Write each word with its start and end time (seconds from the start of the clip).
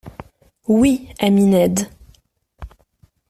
—Oui, 0.67 0.91
ami 1.25 1.43
Ned. 1.45 1.75